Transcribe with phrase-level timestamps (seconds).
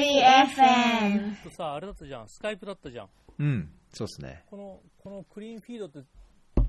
[0.00, 3.08] リ FM とさ、あれだったじゃん、スカイプだったじゃん。
[3.38, 4.44] うん、そうですね。
[4.50, 5.98] この、このクリーンフィードって、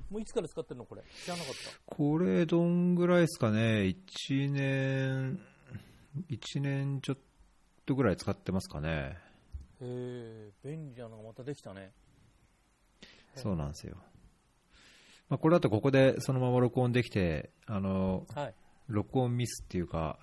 [0.09, 1.01] もういつから使ってるのこれ？
[1.23, 1.95] 知らなかった。
[1.95, 5.39] これ、どんぐらいですかね、1年、
[6.29, 7.17] 1年ちょっ
[7.85, 9.17] とぐらい使ってますかね。
[9.79, 11.91] へえ、便利なのがまたできたね。
[13.35, 13.95] そうなんですよ。
[15.29, 18.53] まあ、これだとここでそのまま録音できて、あの、はい。
[18.87, 20.19] 録音ミスっていうか、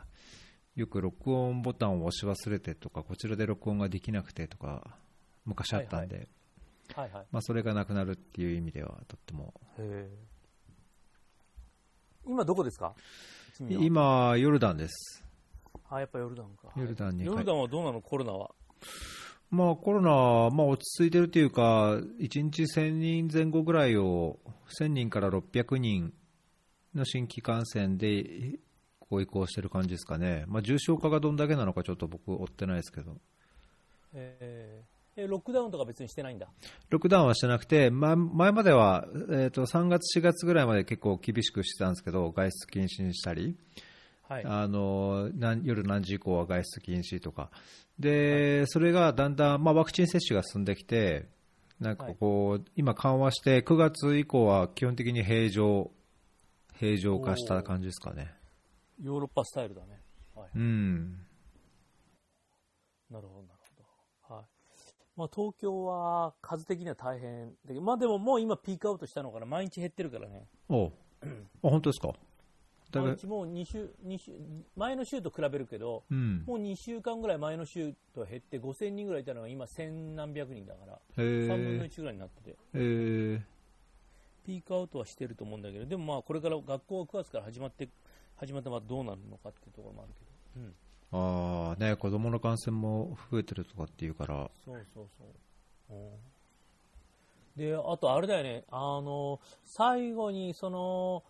[0.78, 4.96] よく録音ボタンを押し忘れてとか、こちらで録音ができなくてとか、
[5.44, 6.28] 昔あったんで、
[6.94, 7.26] はいはい。
[7.32, 9.52] まあ、それがなくなるっていう意味では、とっても。
[12.24, 12.94] 今どこですか？
[13.68, 15.24] 今、ヨルダンです。
[15.90, 16.68] あ、やっぱヨルダンか。
[16.76, 18.00] ヨルダンにヨルダンはどうなの？
[18.00, 18.52] コロナは。
[19.50, 24.38] まあ、コロナ、まあ、落ち着いてるというか、1日1000人前後ぐらいを、
[24.78, 26.14] 1000人から600人
[26.94, 28.60] の新規感染で、
[29.08, 30.44] こう移行してる感じですかね。
[30.46, 33.16] まあ、重症化がどんだけなのかちょっと僕追ってないですけど。
[34.14, 36.48] えー、え、ロックダウンとか別にしてないんだ？
[36.90, 43.56] ロックダウンはしてなくて、ま、前までは、えー、と3月、4月ぐらいまで結構厳しくしてたんですけど、外出禁止にしたり、
[44.28, 44.44] はい。
[44.44, 47.50] あの何夜何時以降は外出禁止とか、
[47.98, 51.26] でそれがだんだん、まあ、ワクチン接種が進んできて、
[51.80, 55.92] なんかこう、今、緩和して、9月以降は基本的に平常、
[56.74, 58.32] 平常化した感じですかね。
[59.02, 60.00] ヨーロッパスタイルだね。
[60.34, 60.48] はい。
[60.54, 61.20] うん、
[63.10, 64.34] なるほど、なるほど。
[64.36, 64.44] はい。
[65.16, 70.46] まあ、東京は数的には大変だけど、まあでももう今ピークアウトしたのから毎日減ってるからね。
[70.68, 70.92] おう
[71.26, 71.26] あ
[71.62, 72.12] 本当ですか？
[72.92, 74.32] 毎日もう2週、二週、
[74.74, 83.40] 前の週と比べるけど、うん、もう2週間ぐらい前の週と減って5000人ぐらいいたのが今1000何百人だから、へ3分のー1ぐらいになってて、えー
[84.46, 87.90] ピークアウトはしてると思うんだけど、でもまあこれから学校が9月から始まって、
[88.38, 90.74] 始まってまあどうなるのかっていうところもあるけど、うん。
[91.70, 95.24] あーね、子供の感染も増えてるとかっていうから、そうそうそ
[95.90, 95.94] う。
[95.94, 96.10] うん。
[97.56, 101.24] で、あとあれだよね、あの、最後にその、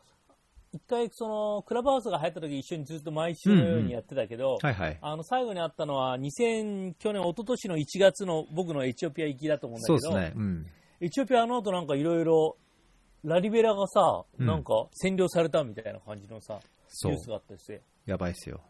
[0.73, 10.67] 一回その、クラブハウスが入った時一緒にずっと毎週のようにやってたけど、はいはい、あの、最後にあったのは2000、去年、一昨年の1月の僕のエチオピア行きだと思うんだけど、そうですね、うん、
[11.01, 12.57] エチオピアあの後なんかいろいろ、
[13.29, 14.47] ラリベラがさ、うん。
[14.47, 16.59] なんか占領されたみたいな感じのさ、
[16.89, 17.13] そう。
[17.13, 18.61] ニュースがあったりして、やばいっすよ。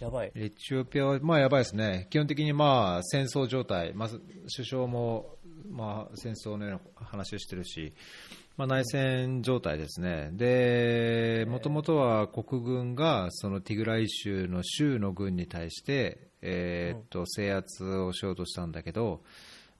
[0.00, 0.32] やばい。
[0.34, 4.20] エチオピアは、まあ、やばいですね、基本的にまあ戦争状態、まず
[4.54, 5.36] 首相も
[5.70, 7.94] まあ戦争のような話をしてるし、
[8.58, 19.22] まあ、内戦状態ですね、でもともとは国軍がそのティグライ州の州の軍に対して、えーっと制圧をしようとしたんだけど、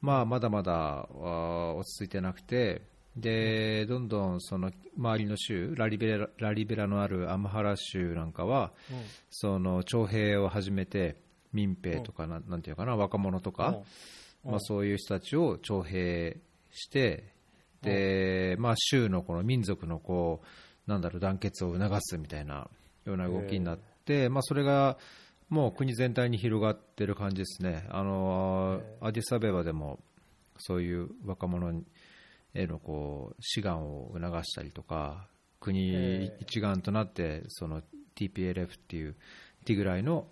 [0.00, 2.82] まあ、まだまだあ落ち着いてなくて、
[3.16, 8.98] でどんどんその周りの州ラリベラ、ラリベラのあるアムハラ州なんかは、うん。
[9.30, 11.16] その徴兵を始めて
[11.52, 13.78] 民兵とかな,、なんていうかな若者とか、
[14.44, 14.50] うん。
[14.50, 16.36] まあ、そういう人たちを徴兵
[16.72, 17.24] して
[17.82, 20.42] で、まあ、州のこの民族のこ
[20.86, 22.68] うなんだろう団結を促すみたいな
[23.06, 24.98] ような動きになって、まあ、それが
[25.48, 27.86] もう国全体に広がってる感じですね。
[27.90, 30.00] あのアディスアベバでも
[30.58, 31.72] そういう若者
[32.56, 35.28] へのこう志願を促したりとか
[35.60, 37.82] 国え一丸となってその
[38.16, 39.14] TPLF っていう
[39.64, 40.26] ティグライの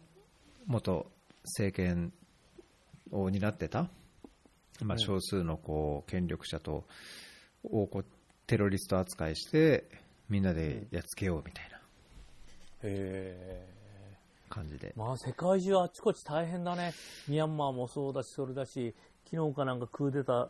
[0.67, 1.11] 元
[1.45, 2.12] 政権
[3.11, 3.89] を担ってた、
[4.81, 6.85] まあ、少数のこう権力者と
[7.65, 8.05] をこう
[8.47, 9.85] テロリスト扱いして
[10.29, 11.79] みんなでやっつけようみたいな。
[12.83, 13.67] へ
[14.49, 14.95] 感じで。
[14.97, 16.93] ー、まあ世界中あちこち大変だね。
[17.29, 18.95] ミャンマーもそうだし、それだし、
[19.31, 20.49] 昨日かなんかクーデター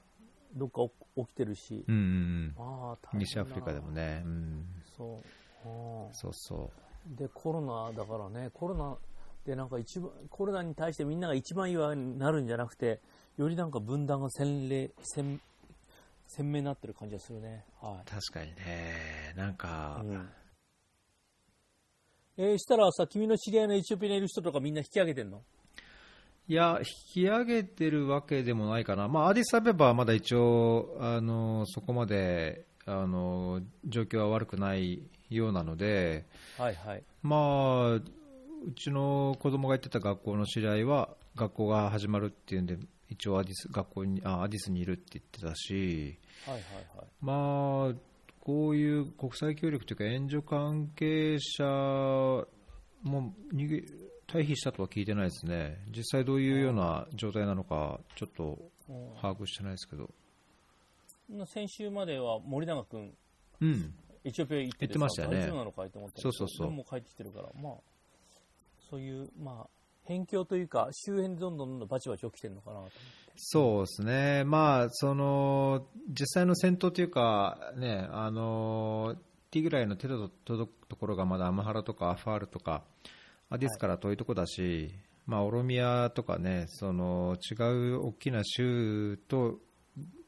[0.55, 0.83] どっか
[1.17, 4.67] 起きてるし、うんうんあ西アフリカでもね、うん、
[4.97, 5.69] そう。
[5.69, 6.71] うんそうそ
[7.17, 8.97] で、コロナだからね、コロナ
[9.45, 13.01] でなんか一番、コロナに対してみんなが一番いいわになるんじゃなくて、
[13.37, 15.41] よりなんか分断が鮮麗、鮮、
[16.29, 17.65] 鮮明になってる感じがするね。
[17.81, 19.35] はう確かにね。
[19.37, 20.07] なんか、い。
[20.07, 20.31] うん。
[22.37, 25.43] えーしたらさ、君の知り合いのエチオピアにいる人とかみんな引き上げてんの？
[26.47, 36.27] いや、引き上げてるわけでもないかな、まあ、アディスアベバはまだ一応、あのそこまであの状況は悪くないようなので、
[36.59, 37.03] はいはい。
[37.23, 38.03] まあ、う
[38.77, 42.77] ちの子供が行ってた学校の知り合いは、学校が始まるっていうんで、
[43.09, 46.63] 一応アディス学校にあアディスにいるって言ってたし、はいはい
[46.97, 47.07] はい。
[47.23, 47.95] まあ、
[48.41, 51.65] こういう国際協力というか、援助関係者
[53.03, 53.85] も逃げ
[54.27, 60.11] 退避したとは聞いてないですね、実際どういうような状態なのか、ちょっとうん把握してないですけど、
[61.47, 63.15] 先週までは森永君、
[63.61, 63.95] うん、
[64.25, 65.41] エチオピア行っててましたよね。
[65.41, 66.69] 大丈夫なのかいと思ったけどそうそうそう。
[66.69, 67.73] でも帰ってきてるから、まあ、
[68.91, 69.69] そういう、まあ、
[70.05, 72.91] 辺境というか、周辺でどんどんどんどんバチバチ起きてるのかなと
[73.37, 79.17] そうですね、まあ、その実際の戦闘というか、ね、あの
[79.51, 82.85] ティグライの手の届くところがまだアムハラとかアファールとか、
[83.51, 84.91] アディスから遠いとこだし、
[85.27, 89.59] まあ、オロミアとかね、その違う大きな州と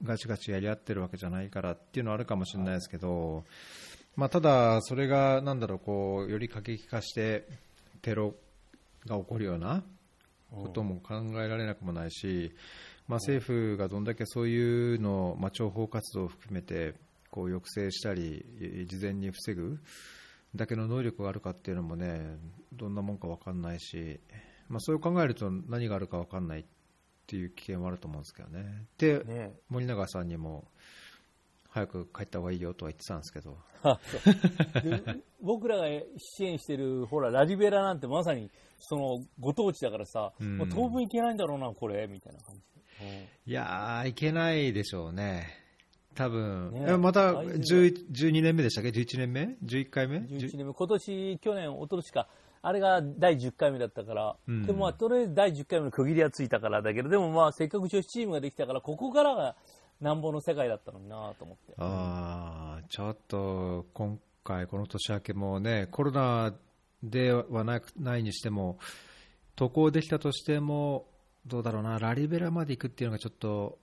[0.03, 3.45] ガチガチやり合ってるわけじゃないからっていうのはあるかもしれないですけど、
[4.17, 7.47] まあ、ただ、それがなんだろうこうより過激化して
[8.01, 8.35] テロ
[9.07, 9.83] が起こるような
[10.51, 12.53] ことも考えられなくもないし、
[13.09, 16.95] まあ、政府がどんだけそういうのを、まあ、諜報活動を含めて
[17.31, 19.79] こう抑制したり事前に防ぐ
[20.57, 22.39] だけの能力があるかっていうのもね
[22.73, 24.21] どんなもんか分かんないし、
[24.69, 26.65] まあ、そう考えると何があるか分かんないっ
[27.27, 28.87] ていう危険はあると思うんですけどね。
[28.99, 29.53] で、ね。
[29.69, 30.69] 森永さんにも
[31.71, 33.59] 早く帰った方がいいよとは言ってたんですけど、
[35.43, 35.87] 僕らが
[36.17, 40.59] 支援してる、ほら、ラリベラなんてまさに、その、ご当地だからさ、うん。
[40.59, 42.61] もう当分いけないんだろうな、これ、みたいな感じ
[43.05, 43.29] で。
[43.47, 45.49] いやー、いけないでしょうね、
[46.17, 46.73] 多分。
[46.73, 46.85] ね。
[46.89, 50.17] えまた大丈夫11 12年目でしたっけ、11年目 ?11 回目？
[50.17, 52.29] うん、11年目、今年、去年、一昨年か、
[52.63, 54.67] あれが第10回目だったから、うん。
[54.67, 59.55] でもまあ、とりあえず第10回目の区切りはついたからだけど、でもまあ、せっかく女子チームができたから、ここからが
[60.01, 61.75] なんぼの世界だったのになと思って。
[61.79, 66.55] あーちょっと今回、この年明けもね、コロナ
[67.03, 68.79] ではなくないにしても、
[69.55, 71.07] 渡航できたとしても、
[71.47, 73.79] どうだろうな、ラリベラまで行くっていうのがちょっと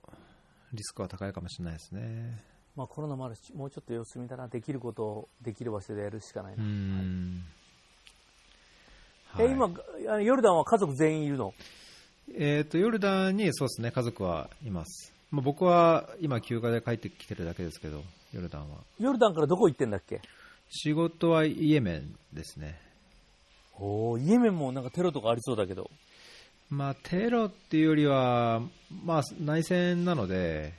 [0.74, 2.42] リスクは高いかもしれないですね。
[2.76, 6.64] まあ、コロナもあるし、もうちょっと様子見だな、できることをできる場所でやるしかないうな。
[6.64, 7.44] ん
[9.38, 11.54] え、今、あのヨルダンは家族全員いるの？
[12.36, 18.78] えー、とヨルダンにそうですね家族はいます、まあ、僕は今、休暇で帰ってきてるだけですけど、ヨルダンは。
[18.98, 20.20] ヨルダンからどこ行ってんだっけ？
[20.70, 22.80] 仕事はイエメンですね、
[23.78, 25.90] おおイエメンもなんかテロとかありそうだけど。
[26.70, 28.62] まあ、テロっていうよりは、
[29.04, 30.72] まあ、内戦なので、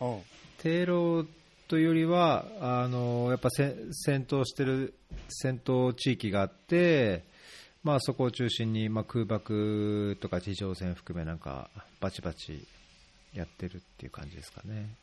[0.00, 0.20] うん。
[0.58, 1.26] テロ
[1.68, 4.94] というよりは、あのやっぱせ戦闘してる
[5.28, 7.24] 戦闘地域があって、
[7.82, 12.66] まあ、そこを中心に、まあ、空爆とか地上戦含め、なんかバチバチ
[13.34, 14.94] やってるっていう感じですかね。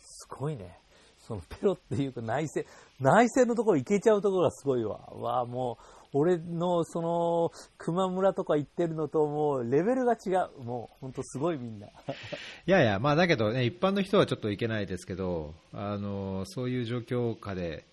[0.00, 0.78] すごいね。
[1.26, 2.64] そのテロっていうか内戦、
[3.00, 5.00] 内戦のところ行けちゃうところがすごいわ。
[5.16, 10.62] わあ、もう、俺のその、熊村とか行ってるのともうレベルが違う。
[10.62, 11.88] もう、ほんとすごいみんな。
[12.66, 17.84] いやいや、まあ、だけどね、一般の人はちょっといけないですけど、あのそういう状況下で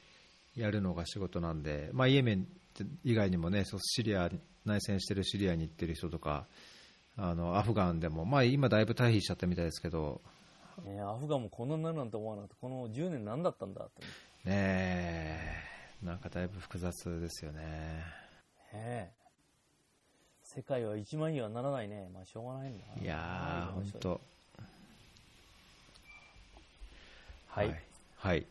[0.56, 2.48] やるのが仕事なんで、まあ、イエメン
[3.04, 4.30] 以外にもね、そうシリア、
[4.66, 6.46] 内戦してるシリアに行ってる人とか、
[7.18, 10.22] あのアフガンでも、まあ、今、だいぶ退避しちゃったみたいですけど、
[10.86, 14.02] ねアフガンもこんなになるなんて思わなくて、この10年何だったんだって。
[14.46, 15.71] ねえ、
[16.04, 17.62] なんかだいぶ複雑ですよね。
[17.62, 17.66] ね
[18.74, 19.12] え
[20.44, 22.10] 世界は一枚にはならないね。
[22.14, 23.02] まあ、しょうがないんだな。
[23.02, 24.22] いやー、はい本当。
[27.48, 27.84] はい。
[28.18, 28.46] はい。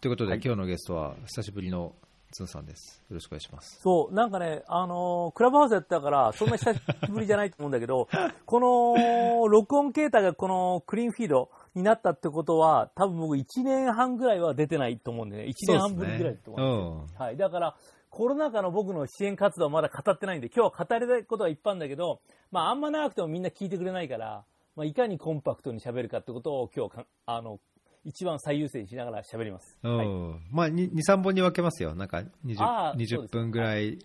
[0.00, 1.92] ということで、はい今日のゲストは久しぶりの
[2.32, 3.02] ズンさんです。
[3.10, 3.80] よろしくお願いします。
[3.82, 6.80] そう、なんかね、あのークラブハウスやったから、そんな久し
[7.10, 8.08] ぶりじゃないと思うんだけど、
[8.46, 17.20] この、録音形態がこのクリーンフィードになったってことは、多分僕1年半ぐらいは出てないと思うんでね、1年半ぶりぐらいだと思うんですよ。
[17.24, 17.36] はい。
[17.36, 17.76] だから、
[18.10, 22.20] コロナ禍の僕の支援活動はまだ語ってないんで、今日は語りたいことはいっぱいあるんだけど、
[22.50, 24.44] まあ、あんま長くてもみんな聞いてくれないから、
[24.76, 27.60] まあ、いかにコンパクトに喋るかってことを今日か、あの、
[28.04, 29.78] 一番最優先しながら喋ります。
[29.82, 29.96] うん。
[29.96, 30.08] はい。
[30.50, 31.94] まあ、2、3本に分けますよ。
[31.94, 33.98] なんか20、あーそう20です分ぐらい、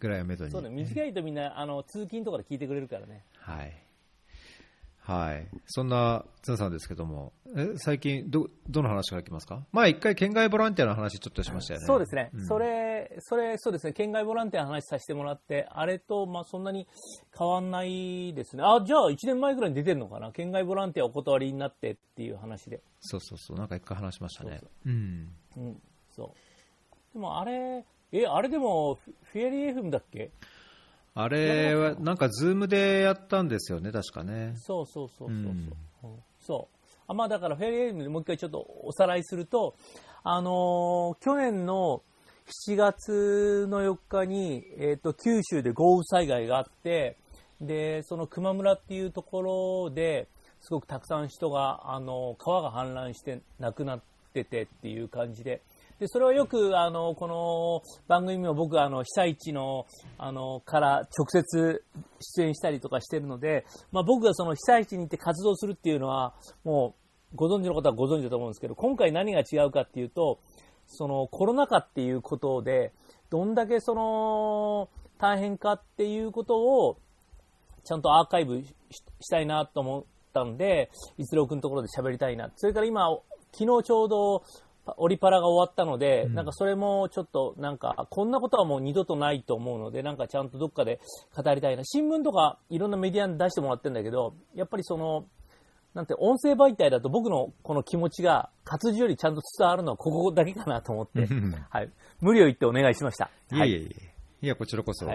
[0.00, 0.50] ぐらいをめどに。
[0.50, 3.24] そうね、短いとみんな、あの、通勤とかで聞いてくれるからね。
[3.36, 3.72] はい。
[5.12, 5.48] はい。
[5.66, 9.66] そんな、ズンさんですけども、え、最近、ど、どの話からいきますか？
[9.72, 11.86] 前一回、県外ボランティアの話ちょっとしましたよね。
[11.86, 16.86] そうですね、んそれ、それ、そうですね、県外ボランティアの話させてもらって、あれと、まあ、そんなに
[17.36, 18.62] 変わんないですね。
[18.64, 20.30] あ、じゃあ、1年前ぐらいに出てるのかな？
[20.30, 22.80] 県外ボランティアお断りになってっていう話で。
[23.00, 23.56] そうそうそう。
[23.56, 24.58] なんか一回話しましたね。
[24.60, 25.28] そううん。
[25.56, 27.14] うん、そう。
[27.14, 30.30] でも、あれ、え、あれでも、フフェアリー FM だっけ？
[31.14, 34.54] あれは、なんか、 Zoom でやったんですよね、確かね。
[34.56, 35.36] そうそうそうそうそう。
[35.36, 35.48] うん
[36.04, 36.80] うんそう。
[37.08, 39.74] あまあ、だから、フェアリー FM でもう一回ちょっとおさらいすると、
[40.22, 42.02] あのー去年の
[42.68, 47.16] 7月の4日に、えっ、と、九州で豪雨災害があって、
[47.60, 50.28] で、その球磨村っていうところで、
[50.60, 54.00] すごくたくさん人が、あの川が氾濫して亡くなっ
[54.32, 55.62] ててっていう感じで、
[56.00, 59.84] で、それはよく、あの、この番組も僕、あの、被災地の、
[60.16, 61.84] あの、から直接
[62.38, 66.94] 出演したりとかしてるので、まあ僕がその被災地に行って活動するっていうのは、も
[67.34, 70.38] う、ご存知の方はご存知だと思うんですけど、今回何が違うかっていうと、
[70.86, 72.92] そのコロナ禍っていうことで、
[73.28, 74.88] どんだけその
[75.18, 76.96] 大変かっていうことを、
[77.84, 82.50] ちゃんとアーカイブしたいなと思ったんで、一郎くんのところで喋りたいな。
[82.56, 83.06] それから今、
[83.52, 84.42] 昨日ちょうど、
[84.96, 91.00] オリパラが終わったので、うん、なんかそれもちょっとなんか、こんなことはもう二度とないと思うので、なんかちゃんとどっかで
[91.34, 91.84] 語りたいな。
[91.84, 95.26] 新聞とかいろんなメディアに出してもらってるんだけど、やっぱりその、
[95.94, 101.26] なんて音声媒体だと僕のこの気持ちが活字よりちゃんと伝わるのはここだけかなと思って、
[101.68, 103.30] はい、無理を言ってお願いしました。
[103.50, 104.10] はい、いえいえ
[104.42, 105.06] いや、こちらこそ、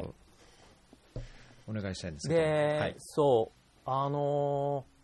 [1.68, 2.40] お願いしたいんですけど。
[2.42, 3.52] で、はい、そ
[3.86, 4.95] う、あのー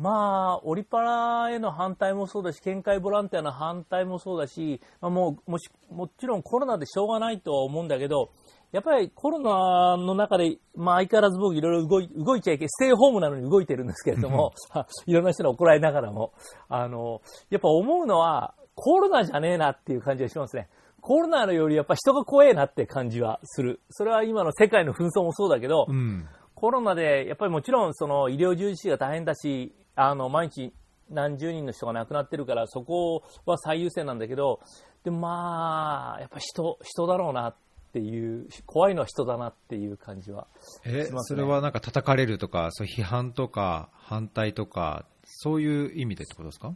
[0.00, 8.30] まあ、オリパラへの反対もそうだし、県会ボランティアの反対もそうだし、まあ、もうもしもちろんコロナでしょうがないとは思うんだけど、
[8.72, 14.54] やっぱりコロナの中で、まあ、相変わらず僕いろいろ動い動いちゃいけステイホームなのに動いてるんですけれども、
[15.04, 16.32] いろんな人に怒られながらも、
[16.70, 20.70] あの、やっぱ思うのは、コロナじゃねえなっていう感じがしますね。
[21.02, 23.80] コロナのよりやっぱ人が怖えなって感じはする。
[23.90, 30.72] それは今の世界の紛争もそうだけど、うん、コロナでやっぱりもちろんその医療従事者が大変だし、あの、毎日
[31.10, 34.60] 何十人の人が亡くなってるから、そこは最優先なんだけど、
[35.04, 37.54] でまあ、やっぱ人、人だろうなっ
[37.92, 40.46] ていう、怖いのは人だなっていう感じは
[40.84, 46.72] え、それはなんか叩かれるとか、そう批判とか反対とか、そういう意味でってことですか？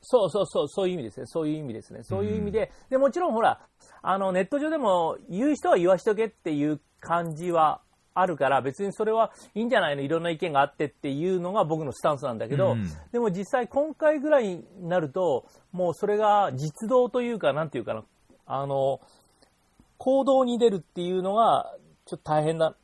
[0.00, 1.26] そうそうそう、そういう意味ですね。
[1.26, 2.02] そういう意味ですね。
[2.02, 3.60] そういう意味で、うん、で、もちろんほら、
[4.02, 7.80] あの、ネット上でも言う人は言わしとけっていう感じは
[8.14, 10.02] あるから別にそれはいいんじゃないの？
[10.02, 18.04] いろんな意見があってっていうのが僕のスタンスなんだけど、うん、でも実際今回ぐらいになるともうそれが実動というかなんていうかな
[18.46, 19.00] あの
[19.98, 21.74] 行動に出るっていうのが
[22.06, 22.74] ちょっと大変だ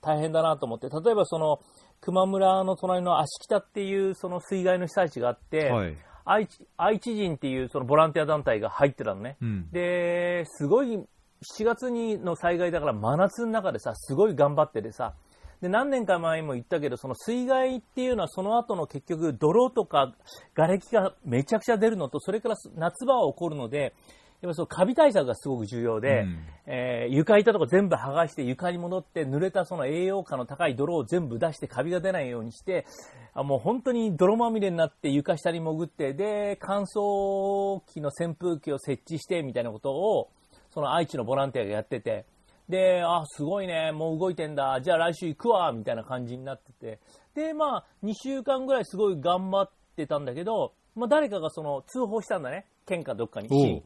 [0.00, 1.60] 大変だなと思って例えばその
[2.04, 5.96] 球磨村の隣の芦北っていうその水害の被災地があって、はい。
[6.30, 11.02] 愛知愛知人っていうそのボランティア団体が入ってたのね、うん、ですごい
[11.42, 15.14] 7月にの災害だから真夏の中でさ、すごい頑張っててさ、
[15.60, 20.14] で、何年か前も言ったけど、その水害っていうのはその後の結局泥とか
[20.54, 23.94] 瓦礫がめちゃくちゃ出るのと、それから夏場は起こるので、
[24.40, 32.86] やっぱそのカビ対策がすごく重要で、うん、えー、床板とか全部剥がして床に戻って濡れたその栄養価の高い泥を全部出してカビが出ないようにして、
[33.34, 40.28] あもう本当に泥まみれになって床下に潜って、で、乾燥機の扇風機を設置してみたいなことを、
[40.70, 42.26] その愛知のボランティアがやってて、
[42.68, 47.00] で、あ、すごいね、もう動いてんだ、じゃあ来週行くわ、みたいな感じになってて、
[47.34, 53.82] で、まあ、2週間ぐらいすごい頑張ってたんだけど、まあ、誰かがその通報したんだね、県かどっかに。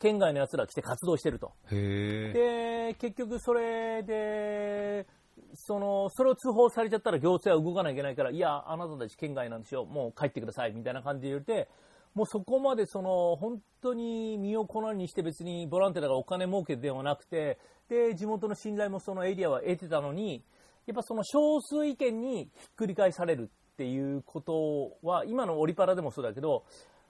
[0.00, 1.52] 県外の奴ら来て活動してると。
[1.70, 5.06] で、結局それで、
[5.54, 11.68] その、それを通報されちゃったら行政は動かなきゃいけないから、いや、あなたたち県外なんでしょ、もう帰ってください、みたいな感じで言われて、
[12.14, 20.44] もうそこまでその本当に身を粉にして別にボランティアがお金儲けではなくてで地元の信頼もそのエリアは得てたのに
[20.86, 26.64] やっぱその少数意見にひっくり返されるっていうことは今のオリパラでもそうだけど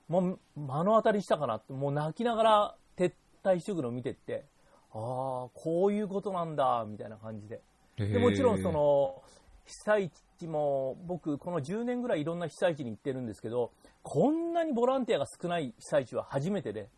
[0.08, 4.44] もう目の当たりしたかなってもう泣きながら撤退していくのを見てって
[4.92, 7.60] ああこういうことなんだみたいな感じで。
[7.96, 9.22] でもちろんその
[9.66, 13.70] 被災地も僕この10年ぐらいいろんな被災地に行ってるんですけど
[14.04, 16.88] こんなにボランティアが少ない被災地は初めてで、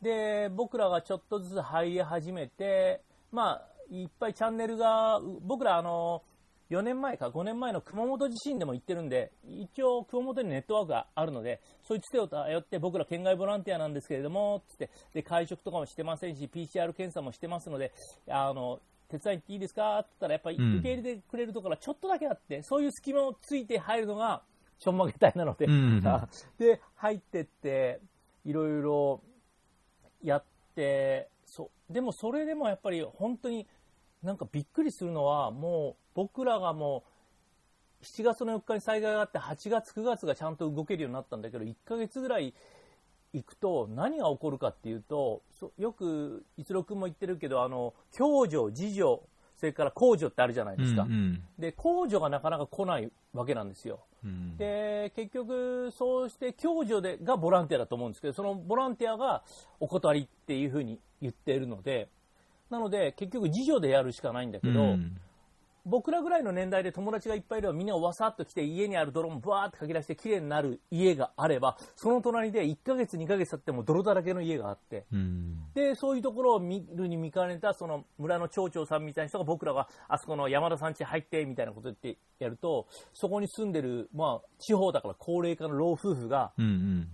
[0.00, 6.22] で、僕らがちょっとずつ入り始めて、まあ、いっぱいチャンネルが、僕らあの、
[6.70, 17.92] 4年前か5年前の熊本地震でも行ってるんで、一応熊本にネットワークがあるので、そういうつてを頼って僕ら県外ボランティアなんですけれども、つって、で、会食とかもしてませんし、PCR 検査もしてますので、
[18.28, 18.80] あの、
[19.10, 19.98] 手伝いに行っていいですか？
[19.98, 24.42] って言ったら、やっぱり受け入れてくれるところはちょっとだけあって、そういう隙間をついて入るのが、
[24.82, 25.66] ちょんまげ隊なので、
[26.58, 28.00] で、入ってって、
[28.44, 29.22] いろいろ
[30.24, 31.92] やって、そう。
[31.92, 33.68] でもそれでもやっぱり本当に
[34.24, 37.04] なんかびっくりするのは、もう僕らがも
[38.00, 42.52] う、7月の4日に災害があって、8月、9月がちゃんと動けるようになったんだけど、1ヶ月ぐらい
[43.32, 45.42] 行くと何が起こるかっていうと、
[45.78, 49.20] よく一郎君も言ってるけど、あの、共助、自助、
[49.62, 51.02] それから控除ってあるじゃないですか。
[51.02, 54.00] うんうん、で、控除がなかなか来ないわけなんですよ。
[54.24, 59.44] うん、で、結局、そうして共助でがボランティアだと思うんですけど、そのボランティアが
[59.78, 62.08] お断りっていうふうに言っているので、
[62.70, 65.16] なので、結局自助でやるしかないんだけど、うん
[65.84, 75.06] 僕らぐらいの年代で友達がいっぱいいればみんなわさっと来て家にある泥もバーってかき出して綺麗になる家があればその隣で1ヶ月2ヶ月経っても泥だらけの家があって、
[75.74, 86.52] でそういうところを見るに見かねたその村の町長さんみたいな人が僕らがあそこの山田さん家入ってみたいなこと言ってやるとそこに住んでる、まあ、地方だから高齢化の老夫婦が、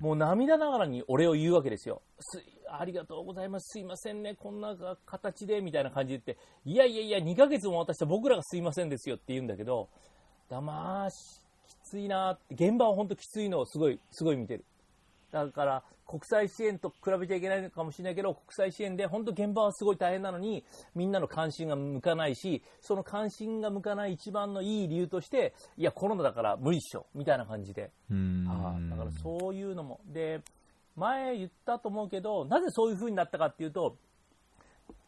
[0.01, 2.03] もう涙ながらにお礼を言うわけですよ。
[2.71, 9.89] ありがとうございます、すいませんね、こんな形で、みたいな感じで言って、いやいやいや、2ヶ月も渡して僕らがすいませんですよって言うんだけど、
[10.49, 14.65] だまあ、きついなって、現場は本当きついのをすごい、すごい見てる。
[15.31, 27.91] だから、国際支援と比べちゃいけないのかもしれないけど、国際支援で本当現場はすごい大変なのに、みんなの関心が向かないし、その関心が向かない一番のいい理由として、いや、コロナだから無理っしょ、みたいな感じで。
[28.49, 30.01] あだからそういうのも。
[30.07, 30.41] で、
[30.99, 33.97] 前言ったと思うけど、なぜそういう風になったかっていうと、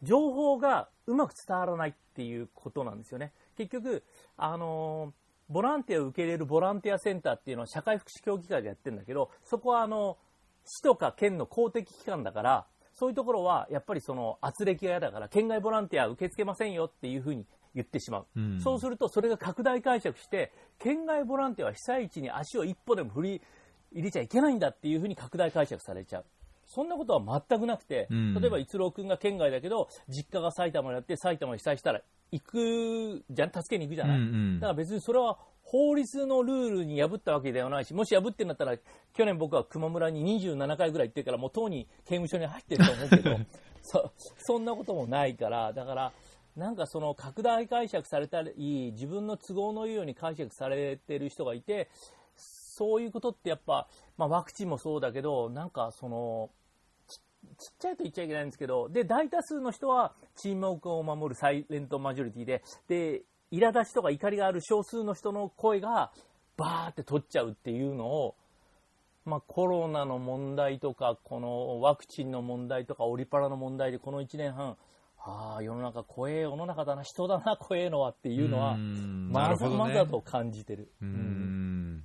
[0.03, 3.33] 情報がうまく伝わらないっていうことなんですよね。
[3.57, 4.03] 結局、
[4.37, 5.13] あの
[5.49, 10.17] ボランティアを受け入れるボランティアセンターっていうのは社会福祉協議会でやってるんだけど、そこはあの、
[10.65, 23.43] 市とか県の公的機関だから、そういうところはやっぱりその圧力が嫌だから、県外ボランティア受け付けませんよっていうふうに言ってしまう、うん、そうするとそれが拡大解釈して、県外ボランティアは被災地に足を一歩でも振り
[23.93, 26.25] 入れちゃいけないんだっていうふうに拡大解釈されちゃう。
[26.67, 37.85] そんなことは全くなくて、うん、例えば逸郎君が県外だけど、実家が埼玉にあって、埼玉に被災したら行くじゃん、助けに行くじゃない、うんうん、だから別にそれは法律のルールに破ったわけではない。
[37.85, 38.77] し、もし破ってんだったら、
[39.15, 43.37] 去年僕は熊村に27回ぐらい行ってから、もうとうに刑務所に入ってると思うけど、
[43.83, 46.13] そそんなこともないから、だから、
[46.57, 51.89] なんかその拡大解釈されたり、自分の都合のいいように解釈されてる人がいて、
[52.81, 56.49] そういうことってやっぱ、まあ、ワクチンもそうだけど、なんかその、
[57.59, 63.23] ちっちゃいと言っちゃいけないんですけど、で、大多数の人は沈黙を守るサイレントマジョリティで、で、
[63.53, 66.11] 苛立ちとか怒りがある少数の人の声が
[66.57, 68.35] バーって取っちゃうっていうのを、
[69.27, 74.79] まあ、コロナの問題とか、このワクチンの問題とか、オリパラの問題でこの1年半、
[75.19, 80.91] ああ、世の中怖え世の中だな、人だな、怖えのはっていうのは、まざまざと感じてる。
[81.03, 82.03] うん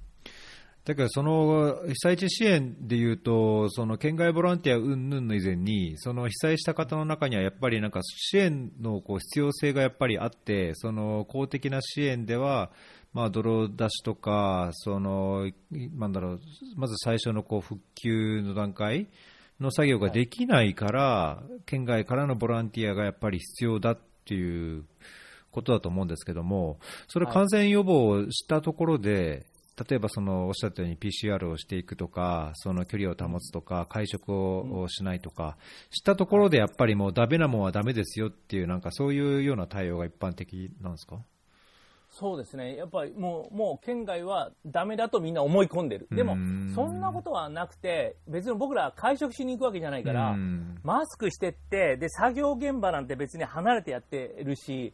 [0.85, 12.69] だからその被災地支援でいうと、その県外ボランティア云々の以前に、その被災した方の中にはやっぱりなんか支援のこう必要性がやっぱりあって、その公的な支援では、
[13.13, 16.39] まあ、泥出しとか、その、なんだろう、
[16.75, 19.07] まず最初のこう復旧の段階
[19.59, 24.83] の作業ができないから、県外からのボランティアがやっぱり必要だっていう
[25.49, 29.47] ことだと思うんですけども、それ感染予防をしたところで、
[29.89, 35.57] 例えばそのおっしゃったように PCR をしていくとか、その距離を保つとか、会食をしないとか、
[35.91, 41.19] したところでやっぱりもうダメなもんはダメですよっていう、なんかそういうような対応が一般的なんですか？
[42.17, 46.07] そうですね、やっぱりもう、もう県外はダメだとみんな思い込んでる。
[46.11, 46.37] でも、
[46.73, 50.37] そんなことはなくて、別に僕ら会食しに行くわけじゃないから、
[50.83, 54.93] マスクしてって、で、作業現場なんて別に離れてやってるし、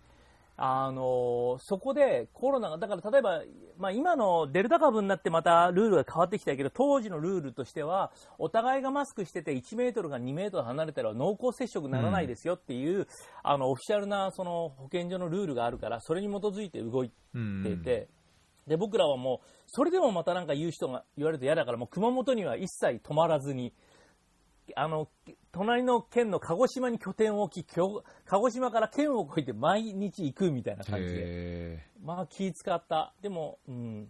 [0.58, 3.42] あのそこでコロナが、だから例えば、
[3.78, 13.08] まあ、今のデルタ株になってまたルールが変わってきたけど、当時のルールとしては、お互いがマスクしてて1メートルが2メートル離れたら濃厚接触にならないですよっていう、うん、
[13.44, 17.78] あのオフィシャルなその保健所のルールがあるから、それに基づいて動いていて、うん、
[18.68, 23.74] で僕らはもう、それでもまたなんか言う人が言われると嫌だから、もう熊本には一切止まらずに、
[24.76, 25.10] あの、
[25.52, 27.67] 隣の県の鹿児島に拠点を置き、
[28.26, 31.80] 鹿児島から県を越えて毎日行くみたいな感じで。
[32.04, 33.13] まあ気使った。
[33.21, 34.10] でも、うん。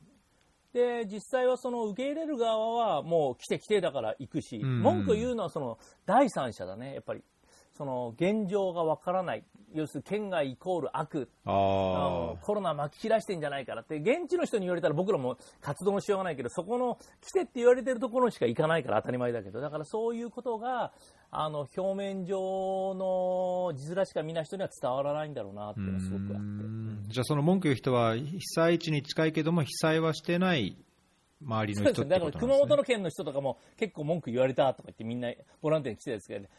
[0.74, 7.24] で、実際はその受け入れる側はもう来て来てだから行くし、文句言うのはその第三者だね、やっぱり。
[7.82, 9.44] その現状がわからない。
[9.74, 11.32] 要するに県外イコール悪。
[11.44, 20.91] コロナ巻き散らしてんじゃないからって、現地の人に言われたら僕らも活動もしようがないけど、そこの来てって言われてるところしか行かないから当たり前だけど、だからそういうことが、
[21.32, 26.39] あの、表面上の字面しか見ない人には伝わらないんだろうなっていうのはすごくあっ
[27.08, 27.13] て。
[27.13, 30.78] じゃあその文句言う人は被災地に近いけども被災はしてない
[31.44, 36.50] 周りの人、ね、だから熊本の県の人とかも結構文句言われたとか言ってみんなボランティアに来てるんですけど、ね、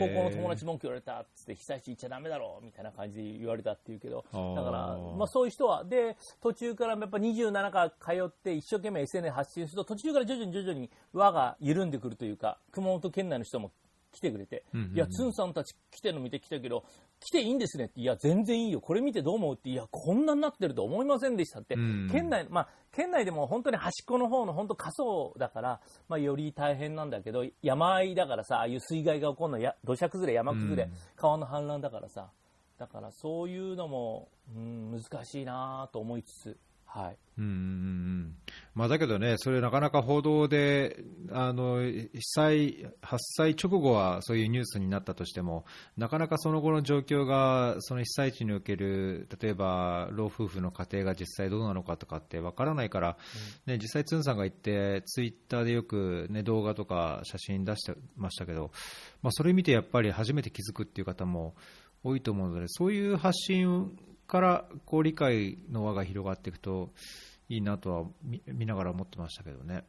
[0.00, 13.70] もう高校の友達文句言われたっつって被災地行っちゃだめだろうみたいな感じで言われたっていうけど、だから、まあそういう人は、で、途中からやっぱ27回通って一生懸命 SNS 発信すると途中から徐々に徐々に輪が緩んでくるというか、熊本県内の人も
[14.14, 16.84] 来てくれて、いや、つんさんたち来てるの見てきたけど、
[17.20, 32.30] 来ていいんですねって、いや、全然いいよ、これ見てどう思うって、いや、こんなになってると思いませんでしたって、県内、まあ、県内でも本当に端っこの方の本当過疎だから、まあ、より大変なんだけど、山あいだからさ、ああいう水害が起こるのや、土砂崩れ、山崩れ、川の氾濫だからさ、
[32.78, 37.16] だからそういうのも、うん、難しいなと思いつつ、はい。
[37.38, 38.36] うんうんうん
[38.74, 45.64] まあ、だけどね、それなかなか報道で、あの被災、発災直後はそういうニュースになったとしても、
[45.96, 53.16] なかなかその後の状況が、その被災地における、例えば老夫婦の家庭が実際どうなのかとかってわからないから、
[53.66, 58.72] ね、実際、ツンさんが言って、ツイッターでよく、ね、動画とか写真出してましたけど、
[59.22, 61.54] まあ、それ見てやっぱり初めて気づくっていう方も
[62.02, 66.90] 多いと思うので、そういう発信からこう理解の輪が広がっていくと
[67.54, 69.84] いいなとは見見ながら思ってましたけどね。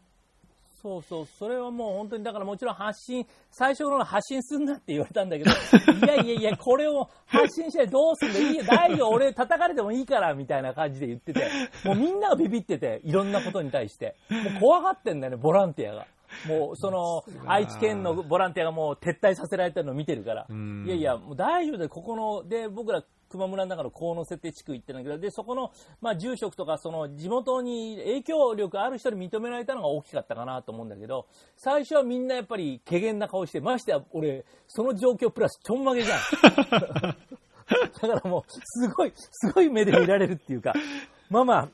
[0.81, 5.49] そうそう、それはもう本当に、だからもちろん発信、最初の発信すんなって言われたんだけど、
[6.05, 8.53] いやいやいや、これを発信してどうすんだい？
[8.53, 10.05] いよ、大丈夫、俺叩かれてもいい？
[10.05, 11.49] から、みたいな感じで言ってて、
[11.85, 14.15] もうみんながビビってて、いろんなことに対して。
[14.29, 16.05] もう怖がってんだよね、ボランティアが。
[16.47, 20.45] もう、その、愛知県のボランティアがもう撤退させられてるのを見てるから。
[20.53, 36.19] んいやいや、もう大丈夫だよ、ここの、で、僕ら、熊村の中の河野設定地区行ってんだけど、で、そこの、まあ、住職とか、その、地元に影響力ある人に認められたのが大きかったかなと思うんだけど、最初はみんなやっぱり、怪げな顔して、ましてや、俺、その状況プラス、ちょんまげじゃん。
[38.01, 40.73] だからもう、すごい、すごい目で見られるっていうか、
[41.29, 41.69] まあまあ、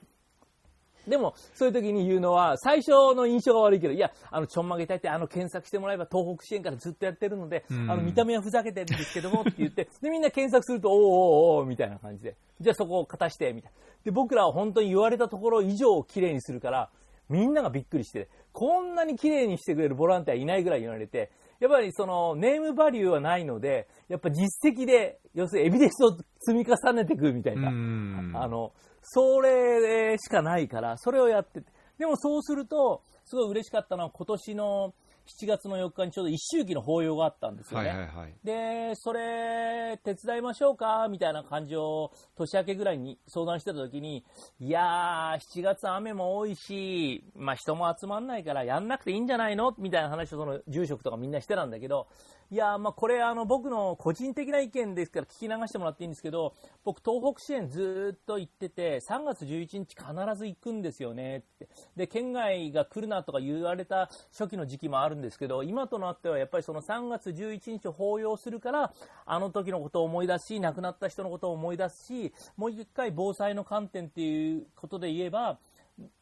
[1.08, 13.78] でも、そういう時に言うのは、最初の印象が悪いけど、いや、あの、ちょんまげたいって、あの、検索してもらえば、東北支援からずっとやってるので、うんあの、見た目はふざけてるんですけども、って言って、で、みんな検索すると、おーおーおーみたいな感じで、じゃあそこを勝たして、みたいな。
[14.06, 16.90] で、僕らは本当に言われたところ以上を綺麗にするから、
[17.30, 27.70] みんながびっくりして、こんなに綺麗にしてくれるボランティアいないぐらい言われて、やっぱりそのネームバリューはないので、やっぱ実績で、要するにエビデンスを積み重ねていくみたいな。
[27.70, 31.68] うんあの、それしかないから、それをやってて。
[31.98, 34.94] でもそうすると、すごい嬉しかったのは今年の
[35.40, 37.92] 7月の4日にちょうど一周期の法要があったんですよはね。
[37.92, 38.34] いはいはい。
[38.44, 44.26] で、それ、手伝いましょうかみたいな感じを年明けぐらいに相談してた時に、
[44.60, 52.08] いやー、7月雨も多いし、まあ人も集まんないからやんなくていいんじゃないのみたいな話をその住職とかみんなしてたんだけど、
[52.52, 61.70] いや、まあこれあの僕の個人的な意見ですから聞き流してもらっていいんですけど、僕東北支援ずっと行ってて、3月11日必ず行くんですよねって。
[61.96, 68.92] で、県外が来るなとか言われた初期の時期もあるんですけど、今となってはやっぱりその3月11日を法要するから、
[69.26, 75.58] あの時のことを思い出し、亡くなった人のことを思い出すし、もう一回防災の観点っていうことで言えば、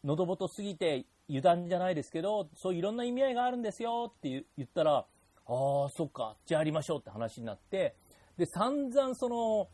[0.04, 5.08] 喉元すぎて油断じゃないですけど、そういろんな意味合いがあるんですよって言ったら、
[5.50, 7.96] ああ、そっか、じゃあやりましょうって話になって、
[8.38, 9.68] で、散々その、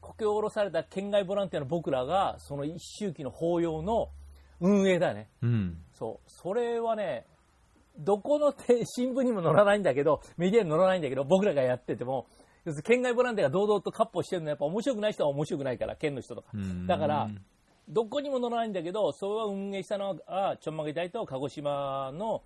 [0.00, 4.10] こけ下ろされた県外ボランティアの僕らが、その一周期の法要の
[4.60, 5.28] 運営だね。
[5.42, 5.78] うん。
[5.94, 6.30] そう。
[6.30, 7.26] それはね、
[7.98, 12.26] どこのて新聞にも載らないんだけど、メディアに載らないんだけど、僕らがやってても、
[12.64, 16.48] 要するに県外ボランティアが堂々とカッポしてるのはやっぱ面白くない人は面白くないから、県の人とか。
[16.54, 17.30] うんだから、
[17.88, 22.42] どこにも載らないんだけど、それを運営したのは、ちょんまげ隊と鹿児島の、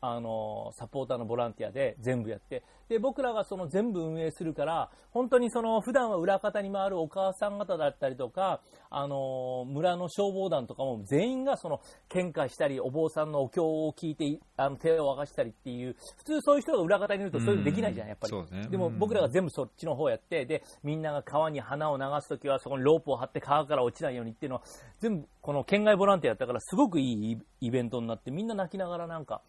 [0.00, 18.32] あの、サポーターのボランティアで全部やって、で、僕らがその全部運営するから、本当にその普段は裏方に回るお母さん方だったりとか、あの、村の消防団とかも全員がその喧嘩したり、お坊さんのお経を聞いて、あの、手を沸かしたりっていう、普通そういう人が裏方にいるとそういうのできないじゃん、やっぱり。
[18.32, 24.62] ねでも僕らが全部そっちの方やって、で、みんなが川に花を流すときはそこにロープを張って川から落ちないようにっていうのは、
[25.00, 29.42] 全部この県外ボランティアやったからすごくいいイベントになって、みんな泣きながらなんか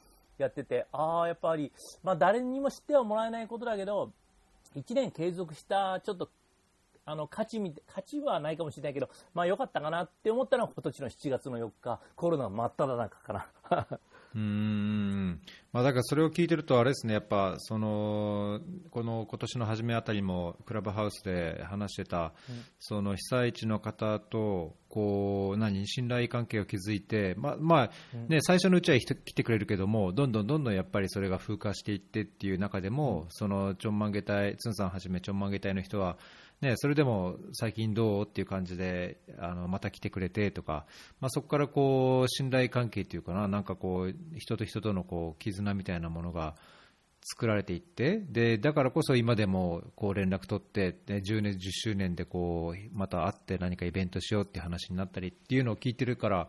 [0.43, 1.71] やってて、ああ、やっぱり、
[2.03, 4.11] まあ誰にも知ってはもらえないことだけど、
[4.75, 6.29] 1年継続したちょっと、
[7.05, 13.47] あの、価値み価値はないかもしれないけど、まあ良かったかなって思ったのは今年の7月の4日、コロナ真っ只中かな。
[14.35, 18.59] うーんまあ、だからそれを聞いてると、あれですね、やっぱその
[18.91, 22.33] この今年の初めあたりもクラブハウスで話してた、
[22.79, 27.91] その被災地の方とこう何信頼関係を築いて、まあまあ
[28.27, 36.17] ね、最初のうちは人来てくれるけども、どんどんどんどんやっぱりそれが風化していってっていう中でも、そのちょんまげ隊、つんさんはじめちょんまげ隊の人は、
[36.61, 40.85] ね、それでも最近どうっていう感じであのまた来てくれてとか、
[41.21, 46.55] まあ、そこからこう信頼関係っていうかな、なんかこう人と人とのこう絆みたいなものが
[47.21, 56.47] 作られていって、でだからこそ今でもこう連絡取って、で10年、10周年でこうまた会って何かイベントしようって話になったりっていうのを聞いてるから、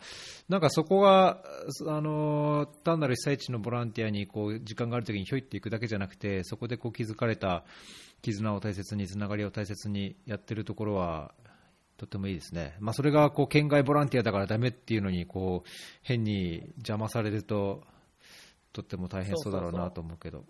[0.48, 1.42] なんかそこが
[1.86, 7.64] あの単なる被災地のボランティアにこう時間があるときにひょいっていくだけじゃなくて、そこでこう築かれた
[8.22, 11.34] 絆を大切に、つながりを大切にやってるところは、
[11.96, 15.68] とてもいいですね、まあ、それがこう県外ボランティアだからダメっていうのにこう
[16.02, 17.82] 変に邪魔されると、
[18.72, 20.44] とっても大変そうだろうなと思うけど。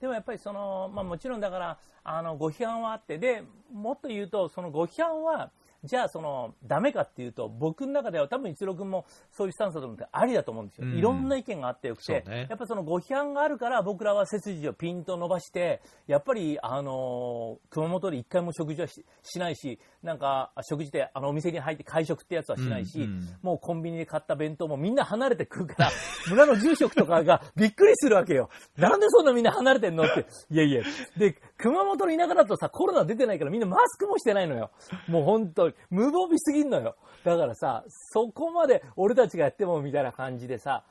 [0.00, 5.50] でもやっぱりその、まあ、もちろんだからあのご批判はあってでもっと言うとそのご批判は
[5.84, 10.98] じゃあそのダメかっていうと僕の中では多分一郎君もそういうスタンスだと思ってありだと思うんですよ、うん。
[10.98, 12.46] いろんな意見があってよくて、ね。
[12.50, 23.28] やっぱそのご批判があるから僕らは背筋をピンと伸ばしてやっぱりあの熊本で一回も食事はししないしなんか食事であのお店に入って会食ってやつはしないし、うんうん。
[23.42, 25.90] もうコンビニで買った弁当もみんな離れて食うから
[26.28, 28.50] 村の住職とかがびっくりするわけよ。
[28.76, 30.26] なんでそんなみんな離れてんのって。
[30.50, 30.82] いやいや。
[31.16, 34.70] で熊本の田舎だとさコロナ出てないからみんなマスクもしてないのよ。
[35.08, 35.74] もう本当に。
[35.90, 36.96] 無防備すぎんのよ。
[37.24, 40.84] だからさそこまで俺たちがやってもみたいな感じでさ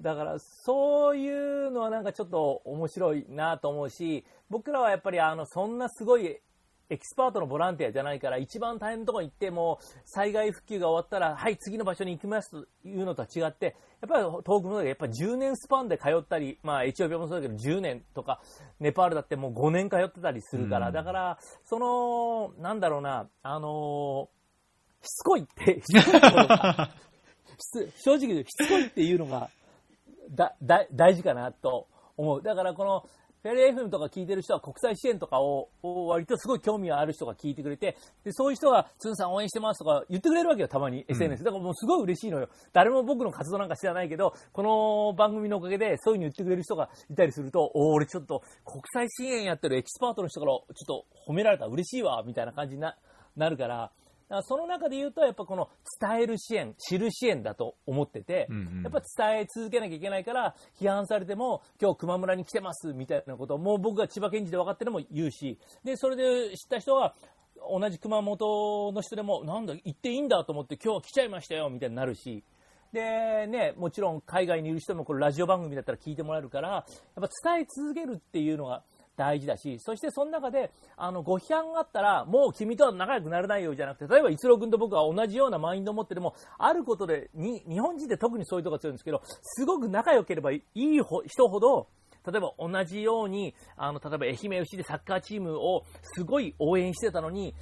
[0.00, 6.38] だからそういうのはなんかちょっと面白いなと思うし僕らはやっぱりあのそんなすごい
[6.88, 18.40] エキスパートのボランティアじゃないから一番大変なところに行っても災害復旧が終わったらはい次の場所に行きますというのとは違ってやっぱり遠くのやっぱり10年スパンで通ったり、まあ、エチオピアもそうだけど10年とか
[18.78, 24.28] ネパールだってもう5年通ってたりするから、うんだからそのなんだろうなあの
[25.02, 25.82] しつこいって
[28.02, 29.50] 正直言うとしつこいっていうのが
[30.30, 32.42] だだ大事かなと思う。
[32.42, 33.04] だからこの
[33.46, 41.44] フェレ FM とか聞いてる人は国際支援とかをを割とすごい興味がある人が聞いてくれて、でそういう人が、つんさん応援してますとか言ってくれるわけよ、たまに SNS。
[41.44, 42.48] だからもうすごい嬉しいのよ。
[42.72, 52.96] 誰も僕の活動なんか知らないけど、この番組のおかげでそういうふうに言ってくれる人がいたりすると、おー俺ちょっと国際支援やってるエキスパートの人からちょっと褒められたら嬉しいわ、みたいな感じにな
[53.36, 53.92] なるから、
[54.28, 55.68] だからその中で言うと、やっぱこの
[56.00, 58.82] 伝える支援、知る支援だと思ってて、うんうん。
[58.82, 59.00] やっぱ
[59.32, 67.14] 伝え続けなきゃいけないから、批判されても、今日熊村に来てますみたいなことを、もう僕が千葉県人で分かってるのも言うし、で、それで知った人は、
[67.70, 72.44] 同じ熊本の人でも、なんだ、行っていいんだと思って、今日は来ちゃいましたよみたいになるし、
[72.92, 76.84] で、ね、もちろん海外にいる人もこれラジオ番組だったら聞いてもらえるから、やっ
[77.14, 78.82] ぱ伝え続けるっていうのが
[79.16, 91.88] 大事だし、そしてその中で、あの、ご批判があったら、もう君とは仲良くなれないよじゃなくて、例えば一郎君と僕は同じようなマインドを持ってでも、あることで、に、日本人って特にそういうとこが強いんですけど、すごく仲良ければいいほ人ほど、
[92.26, 97.54] 例えば同じように、あの、例えば愛媛 FC でサッカーチームをすごい応援してたのに、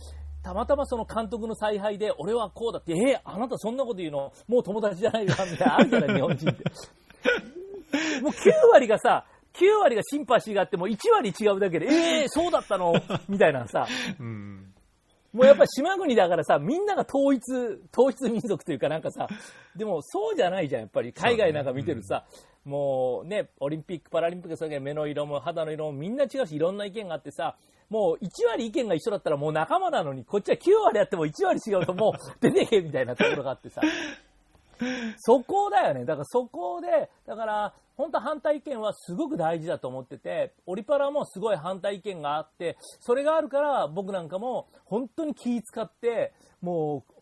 [0.42, 6.64] たまたまその監督の采配で、俺はこうだって、えーあなたそんなこと言うの、もう友達じゃないわ、みたいな、あるじゃない、日本人って。
[8.20, 8.34] もう9
[8.72, 12.94] 割がさ、9割がシンパシーがあっても1割違うだけで、え えー、そうだったの？
[13.28, 13.86] みたいなさ、
[14.18, 14.74] うん
[15.34, 17.42] もうやっぱ島国だからさ、みんなが統一、
[17.92, 19.26] 統一民族というかなんかさ、
[19.74, 21.12] でもそうじゃないじゃん、やっぱり。
[21.12, 22.24] 海外なんか見てるとさ、
[22.64, 27.56] もうね、オリンピック、パラリンピック、それ目の色も肌の色もみんな違うし、いろんな意見があってさ、
[27.90, 33.80] もう1割意見が一緒だったらもう仲間なのに、こっちは9割やっても1割違うともう出てけみたいなところがあってさ。
[35.18, 36.04] そこだよね。
[36.04, 47.14] だからそこで、だから、本当反対意見はすごく大事だと思ってて、オリパラもすごい反対意見があって、それがあるから僕なんかも本当に気使って、もう、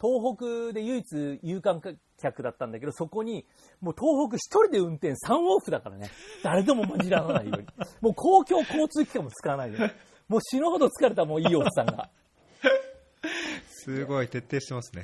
[0.00, 1.80] 東北で唯一有観
[2.20, 3.46] 客だったんだけど、そこに、
[3.80, 6.10] もう東北一人で運転3往復だからね。
[6.42, 7.66] 誰とも混じらないように。
[8.00, 9.78] もう公共交通機関も使わないで。
[10.28, 12.10] もう死ぬほど疲れたもういいおっさんが。
[13.84, 15.02] すごい徹底してますね。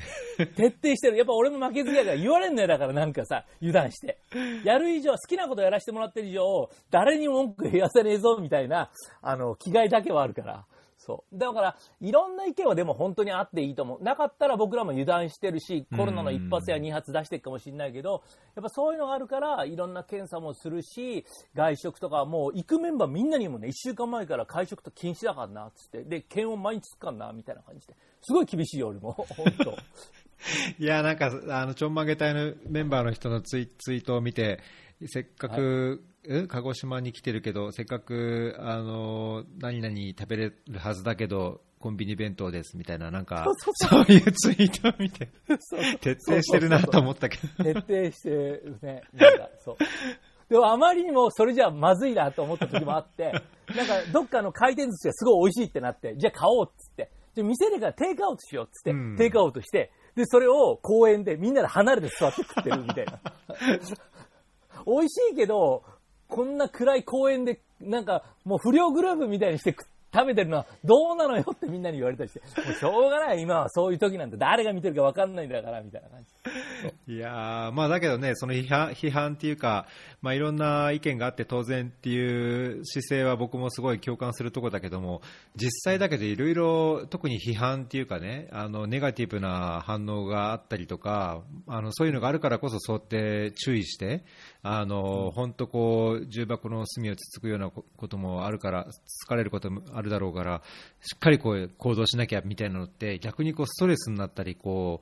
[0.55, 1.17] 徹底してる。
[1.17, 2.69] やっぱ俺も負けず嫌いから言われんのよ。
[2.69, 4.19] だからなんかさ、油断して。
[4.63, 10.65] やる以上、好きなことやらせてもらってる以上、誰にも文句言わせねえぞ、みたいな、あの、気概だけはあるから。
[11.09, 11.39] そう。
[11.39, 14.03] だから、いろんな意見はでも本当にあっていいと思う。
[14.03, 18.23] なかったら僕らも油断してるし、コロナの一発や二発出していくかもしれないけど、
[18.55, 26.05] やっぱそういうのがあるから、いろんな検査もするし、外食とかもう行くメンバーみんなにもね、一週間前から会食と禁止だからな、つって。
[26.05, 27.97] で、検温毎日つくかんな、みたいな感じで。
[28.21, 29.13] すごい厳しいよ、俺も。
[29.35, 29.75] 本当。
[30.79, 34.61] いや、なんか、あの、ちょんまげ隊のメンバーの人のツイツイートを見て、
[35.07, 36.18] せっかく、え
[36.49, 45.29] 鹿児島に来てるけど、せっかく、あの、何々食べれるはずだけど、コンビニ弁当ですみたいな、なんか、そういうツイートを見て、
[46.01, 47.65] 徹底してるなと思ったけど。
[47.65, 49.03] 徹底してるね。
[49.15, 49.77] なんか、そう。
[50.51, 53.33] でもあまりにもそれじゃまずいなと思った時もあって、
[53.77, 63.21] なんかどっかの回転寿司がすごい美味しいってなって、じゃあ買おうっつって、じゃあ店でからテイクアウトしようっつって、うんテイクアウトして、で、それを公園でみんなで離れて座って食ってるみたいな。
[64.87, 65.85] 美味しいけど、
[66.29, 69.75] こんな暗い公園で、なんかもう不良グループみたいにして
[70.15, 76.29] 食べてるのはどうなのよってみんなに言われたりして、もうしょうがない、今はそういう時なんて誰が見てるか分かんないんだから、みたいな感じ。
[77.15, 79.87] いやーまあだけどね、その批判批判っていうか、
[80.23, 85.21] まあ、いろんな意見があって当然っていう姿勢は僕もすごい共感するところだけども、
[85.57, 94.25] 実際だけどいろいろ、特に批判っていうかね、あのネガティブな反応があったりとか、あのそういうのがあるからこそ、そうやって注意して、
[94.71, 100.63] あの本当こう、重箱の隅をつつくようなこともあるから、つつかれることもあるだろうから、
[101.01, 105.01] しっかりこう行動しなきゃみたいなのって、逆にこうストレスになったり、こ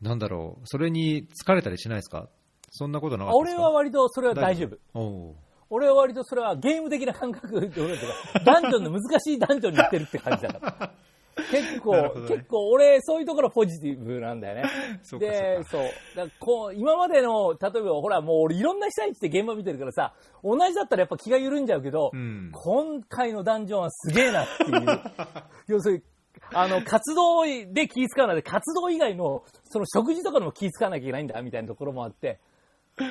[0.00, 2.28] う、なんだろう、それに疲れたりしないですか？
[2.70, 3.60] そんなことなかったですか？
[3.60, 5.34] 俺は割とそれは大丈夫。
[5.68, 7.68] 俺は割とそれはゲーム的な感覚で、
[8.44, 10.92] ダンジョンの難しいダンジョンに行ってるって感じだから。
[11.50, 14.64] 結構、ね結構俺、そういうところポジティブなんだよね。
[15.02, 15.82] そうかで、そう。
[16.16, 20.14] だこう、今までの、例えばほら、もう俺いろんな被災地で現場見てるからさ、
[20.44, 25.00] 同じだったらやっぱ気が緩んじゃうけど、うん今回のダンジョンはすげえなっていう。
[25.68, 26.02] 要するに、
[26.54, 32.38] あの、活動で気使わないで、活動以外の、その食事とかでも気使わなきゃいけないんだ、みたいなところもあって。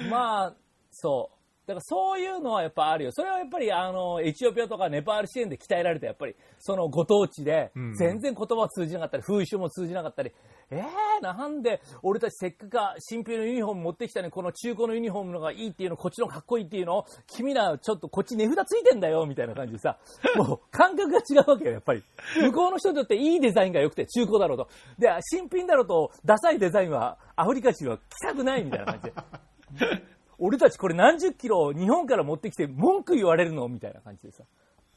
[0.09, 0.53] まあ、
[0.91, 1.40] そう。
[1.71, 3.11] だからそういうのはやっぱあるよ。
[3.11, 10.31] それはやっぱりあの、エチオピアとかネパール支援で鍛えられて、やっぱりそのご当地でうん全然言葉通じなかったり、風習も通じなかったり、
[10.69, 19.97] えー、なんで俺たちせっかく新品のユニフォーム持ってきたのに、この中古のユニフォームのがいいっていうの、こっちのかっこいいっていうの、君らちょっとこっち値札ついてんだよ、みたいな感じでさ、
[20.35, 22.03] もう感覚が違うわけよ、やっぱり。
[22.41, 24.67] 向こうの人にとっていいデザインが良くて、中古だろうと。
[24.99, 29.09] で、新品だろうと、ダサいデザインはアフリカ人は着たくないみたいな感じ
[29.85, 30.03] で。
[30.43, 33.67] 俺たちこれ何十キロ日本から持ってきて文句言われるの？
[33.67, 34.43] みたいな感じでさ。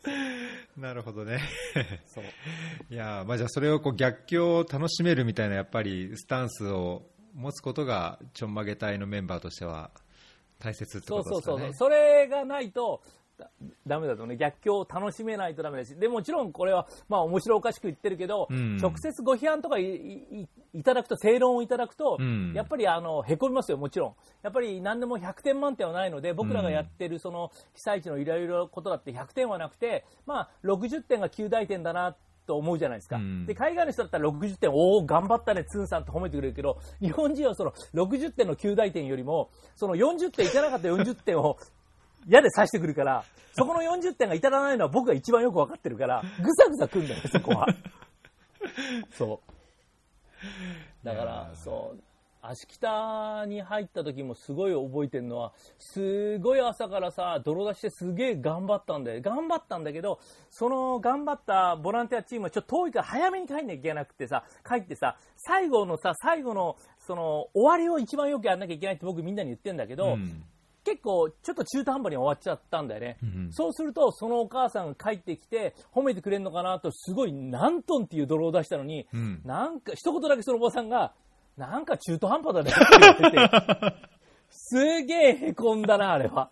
[0.77, 1.41] なるほどね。
[2.07, 2.25] そう。
[2.91, 9.91] いやーまあ、じゃあそれをこう逆境を楽しめるみたいなやっぱりスタンスを持つことがちょんまげ隊のメンバーとしては
[10.59, 11.59] 大切ってそうことですかね。
[11.59, 11.75] そうそう。
[11.75, 13.11] それがないと、だ
[13.87, 14.37] ダメだとね。
[14.37, 15.97] 逆境を楽しめないとダメだし。
[15.97, 20.49] でもちろんこれは、まあ面白おかしく言ってるけど、うん直接ご批判とかい
[20.85, 24.15] ただくと、正論をいただくと、うんやっぱりあの、へこみますよ、もちろん。
[24.43, 32.17] やっぱり何でも100点満点はないので、僕らがやってるその被災地のいろいろことだって100点はなくて、まあ60点が9大点だな
[32.47, 33.17] と思うじゃないですか。
[33.17, 41.59] うんで、海外の人だったら60点、おお、頑張ったね、ツンさんって褒めてくれるけど、日本人はその60点の9大点よりも、その40点いかなかった40点を
[42.29, 43.25] 矢で刺してくるから、
[43.57, 47.67] そこの40点が至らないのは僕が一番よくわかってるから、ぐさぐさくんだよ、そこは。
[49.13, 49.41] そ
[51.03, 51.07] う。
[51.07, 52.03] だから、そう。
[52.47, 59.23] 足北に入った時もすごい覚えてるのは、すごい朝からさ、泥出してすげえ頑張ったんだよ。
[59.23, 70.45] 頑張ったんだけど、その頑張ったボランティアチームはちょっと遠いから早めに帰んなきゃいけなくてさ、帰ってさ、最後のさ、最後の、その、終わりを一番よくやんなきゃいけないって僕みんなに言ってんだけど、うん
[70.85, 73.17] 結構ちょっと中途半端に終わっちゃったんだよね。
[73.23, 81.13] うんそうすると、そのお母さんが帰ってきて、褒めてくれるのかなと、すごい何トンっていう泥を出したのに、うんなんか、一言だけそのおばさんが、
[81.57, 83.95] なんか中途半端だねって言ってて、
[84.51, 86.51] すげえ凹んだな、あれは。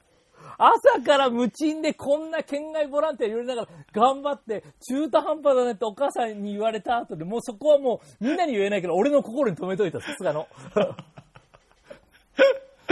[0.58, 10.46] 朝から無賃でこんな県外ボランティアやりながら頑張って中途半端だねってお母さんに言われた後でもうそこはもうみんなに言えないけど俺の心に留めといたさすがの。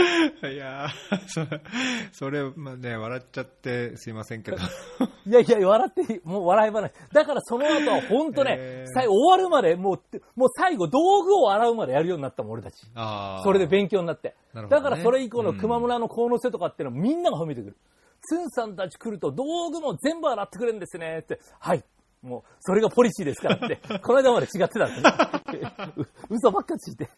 [0.51, 1.61] いやーそれ、
[2.11, 4.57] それ、まあね、笑っちゃってすいませんけど。
[5.25, 6.21] いやいや、笑っていい。
[6.23, 6.91] もう笑い話。
[7.11, 12.77] だからその後は本当ね、へー最後終わるまで、もう、もう最後道具を洗うまでやるようになったもん、俺たち。
[13.43, 14.35] それで勉強になって。
[14.53, 17.77] ねだからそれ以降の熊村の鴻瀬とかっていうのはみんなが褒めてくる。
[18.23, 21.39] ツンさんたち来ると道具も全部洗ってくれるんですねって。
[21.59, 21.83] はい。
[22.21, 23.79] もう、それがポリシーですからって。
[23.99, 25.73] この間まで違ってたんですね。
[25.97, 27.09] う 嘘ばっかついて。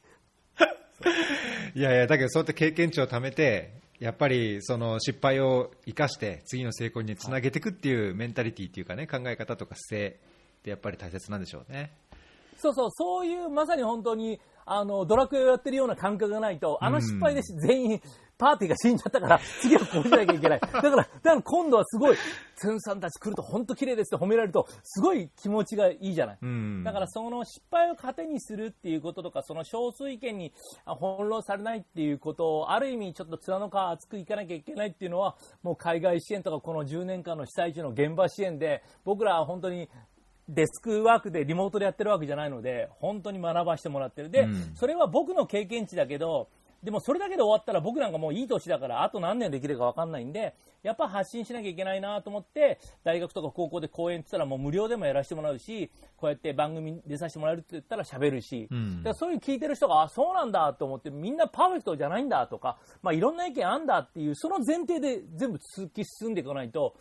[1.76, 10.20] いやいや、だけどそうやって経験値を貯めて、やっぱりその失敗を生かして次の成功につなげていくっていうメンタリティーっていうかね、考え方とか姿勢
[10.60, 11.92] ってやっぱり大切なんでしょうね。
[12.58, 18.02] そうそう、そういうまさに本当に、あの、ドラクエをやってるような感覚がないと、あの失敗で全員、
[18.38, 20.60] パーティーが死んじゃったから、次はこうしなきゃいけない。
[20.60, 22.18] だから、だから今度はすごい、
[22.56, 26.38] ツンさんたち来ると本当綺麗ですって褒められると、すごい気持ちがいいじゃない。
[26.42, 26.84] うん。
[26.84, 30.54] だからその失敗を糧にするっていうこととか、その少数意見に
[30.86, 39.90] あ翻弄されないっていうことを、ある意味ちょっと面の皮厚くいかなきゃいけないっていうのは、もう海外支援とかこの10年間の被災地の現場支援で、僕らは本当に
[40.50, 44.30] デスクワークでリモートでやってるわけじゃないので、本当に学ばしてもらってる。
[44.30, 44.76] で、うん。
[44.76, 46.50] それは僕の経験値だけど、
[46.84, 50.54] でもそれだけで終わったら僕なんかもういい年だからあと何年できるか分かんないんで
[50.84, 58.98] やっぱ発信しなきゃいけないなと思って大学とか高校で講演って言ったらもう無料でもやらせてもらうしこうやって番組出させてもらえるって言ったら喋るし、うん。
[58.98, 66.96] だからそういう聞いてる人があそうなんだと思ってみんなパーフェクトじゃないんだとか、まあ、いろんな意見あんだっていうその前提で全部突き進んでいかないと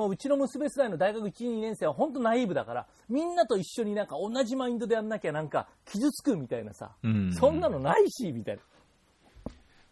[0.00, 8.62] まあ、うちの娘世代の大学1、2年生は本当ナイーブだから、みんなと一緒になんか同じマインドでやんなきゃなんか傷つくみたいなさ、うんそんなのないし、みたいな。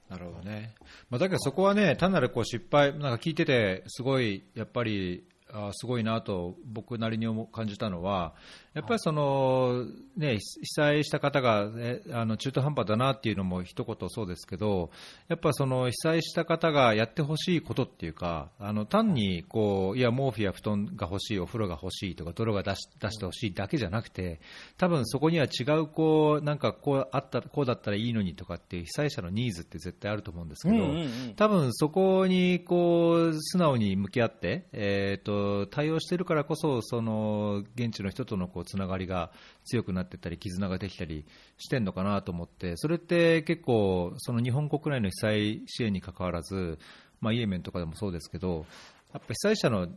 [0.08, 0.74] なるほどね。
[1.10, 8.34] まあ、だけどそこはね、単なるこう失敗、なんか聞いてて、すごい、やっぱり、あすごいなと僕なりに思う感じたのは、
[8.78, 14.90] やっぱりその、ね、被災した方が、ね、あの中途半端だなっていうのも一言そうですけど、
[15.26, 24.40] やっぱその被災した方がやってほしいことっていうか、あの単にこういや毛布や布団が欲しい、お風呂が欲しいとか、泥が出し出してほしいだけじゃなくて、
[24.76, 31.34] 多分そこには違うこうなんかこうあったこうだったらいいのにとかっていう被災者のニーズって絶対あると思うんですけど、うんうんうん。
[31.34, 39.32] 多分そこにこう素直に向き合って、えー、と対応しているからこそ、その現地の人とのこうつながりが
[39.64, 41.24] 強くなってたり、絆ができたり
[41.58, 46.78] してんのかなと思って、それって結構、その日本国内の被災支援にかかわらず、
[47.20, 48.66] まあ、イエメンとかでもそうですけど、
[49.12, 49.88] やっぱ被災者の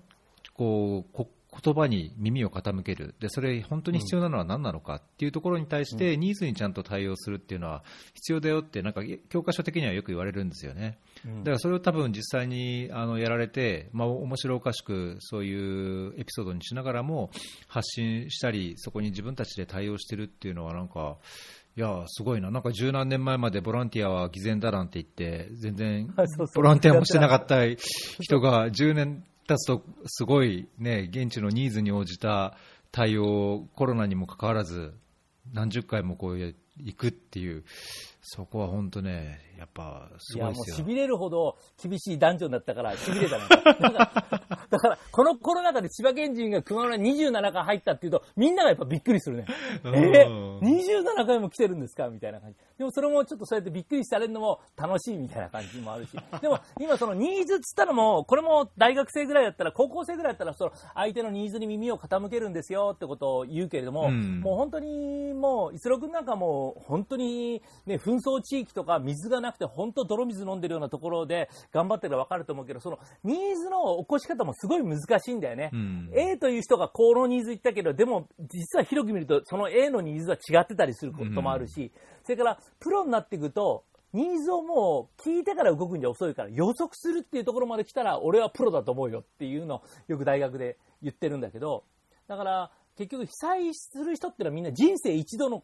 [0.53, 3.13] こう言葉に耳を傾ける。
[3.19, 7.83] で、それ本当に必要なのは何なのかっていうところに対して、ニーズにちゃんと対応するっていうのは
[8.13, 10.97] 必要だよって、なんか教科書的にはよく言われるんですよね。
[11.25, 17.29] だからそれを多分実際にあのやられて、まあ、面白おかしくそういうエピソードにしながらも
[17.67, 21.17] 発信したり、そこに自分たちで対応してるっていうのは、なんか、
[21.77, 26.13] いや、すごいな、なんか十何年前までボランティアは偽善だなんて言って、全然
[26.55, 27.65] ボランティアもしてなかった
[28.19, 32.55] 人が10年経つと、すごいね、現地のニーズに応じた
[32.91, 34.93] 対応をコロナにもかかわらず、
[35.53, 36.55] 何十回もこう行
[36.95, 37.63] くっていう、
[38.23, 40.87] そこは本当ね、やっぱすいや、もうごいですよ。
[40.87, 43.43] 痺れるほど厳しいダンジョンだったから、 痺れたね。
[43.49, 49.45] だから、だからこのコロナ禍で千葉県人が熊村27回入ったっていうと、みんながやっぱびっくりするね。
[49.83, 52.09] うんえー、27回も来てるんですか？
[52.09, 52.57] みたいな感じ。
[52.77, 56.11] でもそれもちょっとそうやってびっくりされるのも楽しいみたいな感じもあるし。
[56.41, 75.69] でも今そのニーズっつったのも、これも大学生ぐらいだったら、高校生ぐらいだったら、その相手のニーズに耳を傾けるんですよってことを言うけれども、うんもう本当にもう、イスロ君なんかもう本当にね、紛争地域とか水がなくて本当泥水飲んでるようなところで頑張ってるらわかると思うけど、そのニーズの起こし方もすごい難しいんだよね。
[75.73, 81.91] うん A という人がこのニーズ言ったけど、でも実は広く見るとその A のニーズは違ってたりすることもあるし、
[82.23, 83.83] それからプロになっていくと、
[84.13, 91.85] ニーズをもう聞いてから動くんじゃ遅いから予測するっていうところまで来たら俺はプロだと思うよっていうのをよく大学で言ってるんだけど、
[92.27, 95.63] だから結局被災する人ってのはみんな人生一度の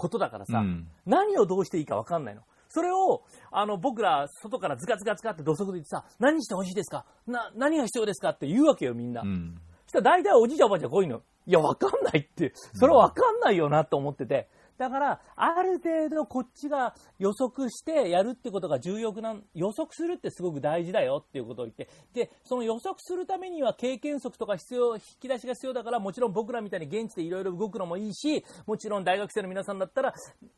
[0.00, 2.42] ことだからさ、うん何をどうしていいか分かんないの。
[2.68, 7.04] それを、あの、僕ら、外からズカズカズカって土足で言ってさ、何してほしいですか？
[7.26, 8.30] な、何が必要ですか？
[8.30, 9.22] って言うわけよ、みんな。
[9.22, 11.20] うんそしたら大体おじいちゃんおばあちゃんこういうの。
[11.46, 12.52] いや、わかんないって。
[12.74, 14.48] それはわかんないよなと思ってて。
[14.80, 21.90] だから、ある程度こっちが予測してやるってことが重要な、予測するってすごく大事だよっていうことを言って。
[22.14, 30.14] で、その予測するためには経験則とか必要、引き出しが必要だから、もちろん僕らみたいに現地でいろいろ動くのもいいし、もちろん大学生の皆さんだったら、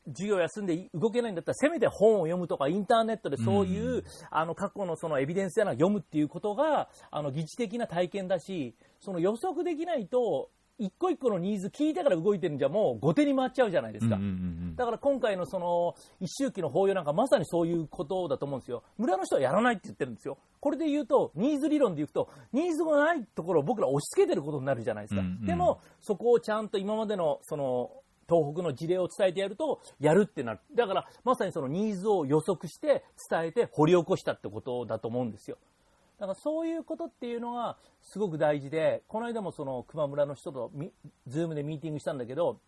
[0.06, 10.48] 授業休んで動けないんだったら、せめて本を読むとか、インターネットでそういう、あの、過去のそのエビデンスやな読むっていうことが、あの、疑似的な体験だし、その予測できないと、
[10.78, 14.16] 一個一個のニーズ聞いてから動いてるんじゃもう後手に回っちゃうじゃないですか。
[14.16, 18.82] うんうんうんだから今回のその一周期の法要なんかまさにそういうことだと思うんですよ。
[18.96, 20.38] 村の人はやらないって言ってるんですよ。
[20.60, 25.20] これで言うと、ニーズ理論で言うと、ニーズがないところを僕ら押し付けてることになるじゃないですか。
[25.20, 27.90] うんうんでも、そこをちゃんと今までのその、
[28.28, 30.60] 東北の事例を伝えてやると、やるってなる。
[30.74, 35.58] だから、まさにそのニーズを予測して伝えて掘り起こしたってことだと思うんですよ。
[36.22, 40.92] だかそういうことっていうのがすごく大事で、この間もその熊村の人とみ
[41.26, 42.60] ズームでミーティングしたんだけど、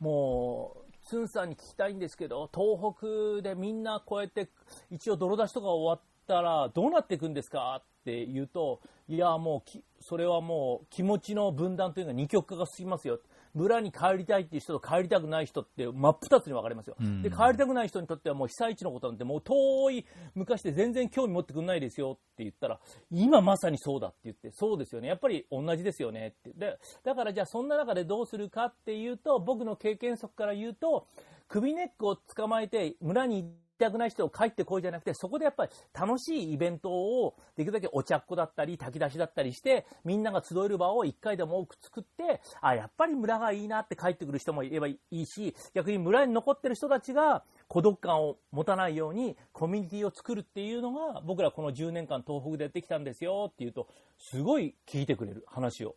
[0.00, 2.94] もう、ツンさんに聞きたいんですけど、東
[3.42, 4.48] 北でみんなこうやって
[4.90, 13.20] 一応泥出しとか終わったらどうなっていくんですかって言うと、いやもう、それはもう気持ちの分断というか二極化が進みますよ。
[13.54, 16.96] 村に帰りたいっていう人と帰りたくない人って真っ二つに分かれますよ。
[17.00, 22.80] んで、帰りたくない人にとってはもう被災地のことなんてもう遠い昔で全然興味持ってくんないですよって言ったら、
[23.10, 25.08] 今まさにそうだって言って、そうですよね。
[25.08, 26.52] やっぱり同じですよねって。
[26.58, 31.06] で、だからじゃあそんな中でどうするかっていうと、僕の経験則から言うと、
[31.48, 55.96] 首根っこを捕まえて村に行きたくない人を帰ってこいじゃなくて、そこでやっぱり楽しいイベントをできるだけお茶っ子だったり炊き出しだったりして、みんなが集える場を一回でも多く作って、あ、やっぱり村がいいなって帰ってくる人もいればいいし、逆に村に残ってる人たちが孤独感を持たないようにコミュニティを作るっていうのが、僕らこの10年間東北でやってきたんですよっていうと、すごい聞いてくれる話を。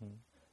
[0.00, 0.06] だ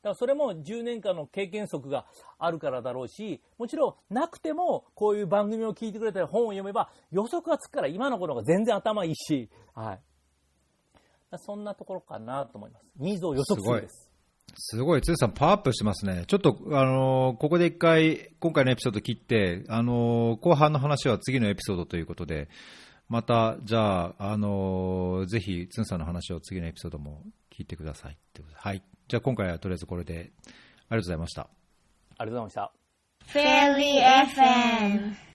[0.07, 2.05] からそれも10年間の経験則が
[2.39, 9.99] あるからだろうし、もちろんなくてもこういう番組を聞いてくれたり本を読めば予測がつくから今の子の方が全然頭いいし、はい。
[11.37, 12.85] そんなところかなと思います。
[12.97, 14.09] ニーズを予測するです。
[14.55, 16.23] すごい、つさん、パワーアップしてますね。
[16.25, 22.47] ちょっと、あのーここで一回、今回のエピソード切って、あのー後半の話は次のエピソードということで、
[23.09, 28.17] また、じゃあ、あのーぜひ、つんさんの話を次のエピソードも聞いてください。
[28.55, 28.81] はい。
[29.07, 31.49] じゃあ、今回はとりあえずこれで、ありがとうございました。
[32.17, 32.71] ありがとうございました。
[33.27, 34.01] Fairly
[34.33, 35.17] FM